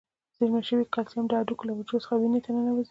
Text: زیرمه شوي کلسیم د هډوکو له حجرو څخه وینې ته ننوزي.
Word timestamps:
زیرمه 0.37 0.61
شوي 0.67 0.85
کلسیم 0.95 1.25
د 1.29 1.33
هډوکو 1.39 1.63
له 1.67 1.73
حجرو 1.77 2.03
څخه 2.03 2.13
وینې 2.17 2.39
ته 2.45 2.49
ننوزي. 2.55 2.79